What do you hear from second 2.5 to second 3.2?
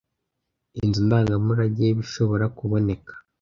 kuboneka